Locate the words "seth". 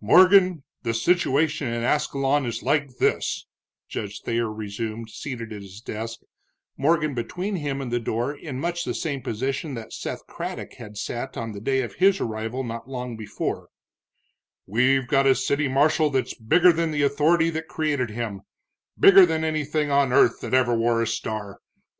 9.92-10.26